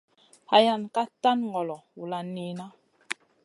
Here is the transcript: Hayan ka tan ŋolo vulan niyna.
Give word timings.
Hayan 0.51 0.81
ka 0.93 1.01
tan 1.21 1.39
ŋolo 1.51 1.77
vulan 1.97 2.27
niyna. 2.35 2.65